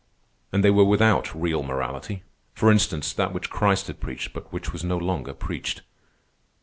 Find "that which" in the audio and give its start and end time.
3.13-3.51